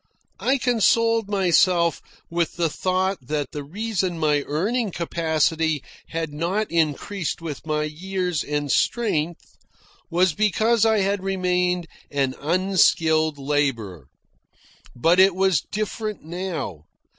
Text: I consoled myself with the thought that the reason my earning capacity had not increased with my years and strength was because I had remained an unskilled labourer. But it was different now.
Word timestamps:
I 0.39 0.57
consoled 0.57 1.29
myself 1.29 2.01
with 2.27 2.55
the 2.55 2.71
thought 2.71 3.19
that 3.21 3.51
the 3.51 3.63
reason 3.63 4.17
my 4.17 4.41
earning 4.47 4.89
capacity 4.89 5.83
had 6.07 6.33
not 6.33 6.71
increased 6.71 7.39
with 7.39 7.67
my 7.67 7.83
years 7.83 8.43
and 8.43 8.71
strength 8.71 9.57
was 10.09 10.33
because 10.33 10.87
I 10.87 11.01
had 11.01 11.21
remained 11.21 11.85
an 12.09 12.33
unskilled 12.39 13.37
labourer. 13.37 14.07
But 14.95 15.19
it 15.19 15.35
was 15.35 15.61
different 15.71 16.23
now. 16.23 16.85